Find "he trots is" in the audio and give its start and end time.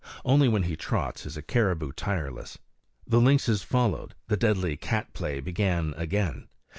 0.63-1.37